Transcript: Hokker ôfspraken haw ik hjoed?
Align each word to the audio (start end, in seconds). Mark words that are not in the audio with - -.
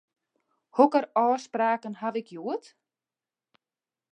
Hokker 0.77 1.05
ôfspraken 1.23 1.93
haw 2.01 2.15
ik 2.21 2.27
hjoed? 2.33 2.65